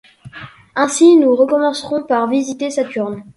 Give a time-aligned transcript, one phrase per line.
[0.73, 3.23] Ainsi, nous commencerons par visiter Saturne…